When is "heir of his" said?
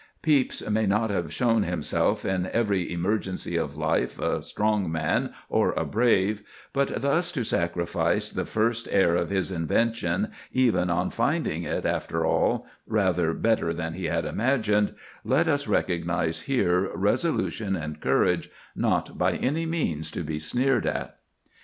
8.89-9.51